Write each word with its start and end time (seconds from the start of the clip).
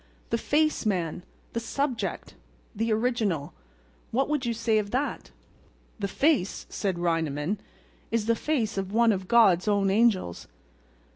"The 0.31 0.37
face, 0.39 0.83
man—the 0.83 1.59
subject—the 1.59 2.91
original—what 2.91 4.29
would 4.29 4.47
you 4.47 4.53
say 4.55 4.79
of 4.79 4.89
that?" 4.89 5.29
"The 5.99 6.07
face," 6.07 6.65
said 6.69 6.97
Reineman, 6.97 7.59
"is 8.09 8.25
the 8.25 8.35
face 8.35 8.79
of 8.79 8.91
one 8.91 9.11
of 9.11 9.27
God's 9.27 9.67
own 9.67 9.91
angels. 9.91 10.47